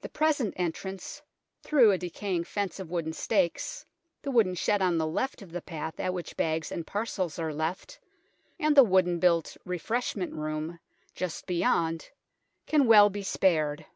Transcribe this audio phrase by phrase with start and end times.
[0.00, 1.22] The present entrance,
[1.62, 3.86] through a decaying fence of wooden stakes,
[4.22, 7.54] the wooden shed on the left of the path at which bags and parcels are
[7.54, 8.00] left,
[8.58, 10.80] and the wooden built refreshment room
[11.14, 12.12] just be 156
[12.66, 13.86] THE TOWER OF LONDON yond can well be spared.